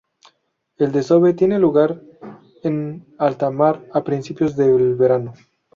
El 0.77 0.89
desove 0.91 1.35
tiene 1.35 1.59
lugar 1.59 2.01
en 2.63 3.05
alta 3.19 3.51
mar 3.51 3.81
a 3.93 4.03
principios 4.03 4.55
del 4.55 4.95
verano. 4.95 5.35